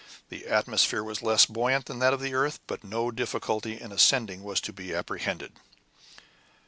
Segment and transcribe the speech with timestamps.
[0.29, 4.41] The atmosphere was less buoyant than that of the earth, but no difficulty in ascending
[4.41, 5.51] was to be apprehended.